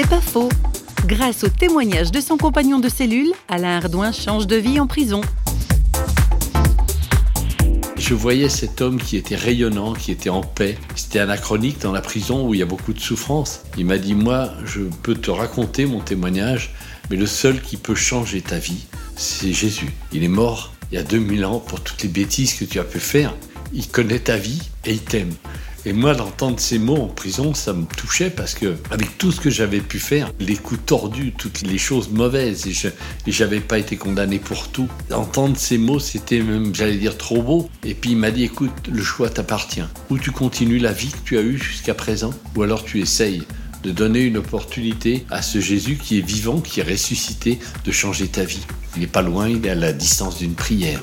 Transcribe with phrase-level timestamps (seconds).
[0.00, 0.48] C'est pas faux.
[1.06, 5.22] Grâce au témoignage de son compagnon de cellule, Alain Ardouin change de vie en prison.
[7.96, 10.78] Je voyais cet homme qui était rayonnant, qui était en paix.
[10.94, 13.62] C'était anachronique dans la prison où il y a beaucoup de souffrance.
[13.76, 16.74] Il m'a dit, moi, je peux te raconter mon témoignage,
[17.10, 18.86] mais le seul qui peut changer ta vie,
[19.16, 19.90] c'est Jésus.
[20.12, 22.84] Il est mort il y a 2000 ans pour toutes les bêtises que tu as
[22.84, 23.34] pu faire.
[23.72, 25.34] Il connaît ta vie et il t'aime.
[25.84, 29.40] Et moi, d'entendre ces mots en prison, ça me touchait parce que, avec tout ce
[29.40, 33.78] que j'avais pu faire, les coups tordus, toutes les choses mauvaises, et je n'avais pas
[33.78, 37.70] été condamné pour tout, d'entendre ces mots, c'était même, j'allais dire, trop beau.
[37.84, 39.84] Et puis il m'a dit, écoute, le choix t'appartient.
[40.10, 43.44] Ou tu continues la vie que tu as eue jusqu'à présent, ou alors tu essayes
[43.84, 48.26] de donner une opportunité à ce Jésus qui est vivant, qui est ressuscité, de changer
[48.26, 48.66] ta vie.
[48.96, 51.02] Il n'est pas loin, il est à la distance d'une prière.